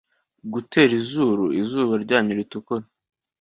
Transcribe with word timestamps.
gutera 0.53 0.91
izuru 1.01 1.45
izuba 1.61 1.93
ryanyu 2.03 2.31
ritukura 2.39 2.85